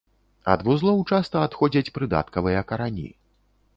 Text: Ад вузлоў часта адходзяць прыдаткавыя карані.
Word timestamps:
Ад 0.53 0.63
вузлоў 0.69 1.03
часта 1.11 1.43
адходзяць 1.49 1.93
прыдаткавыя 1.99 2.67
карані. 2.73 3.09